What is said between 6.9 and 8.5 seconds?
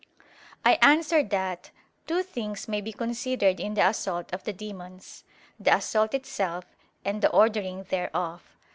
and the ordering thereof.